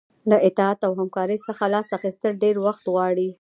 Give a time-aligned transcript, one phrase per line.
[0.29, 3.27] له اطاعت او همکارۍ څخه لاس اخیستل ډیر وخت غواړي.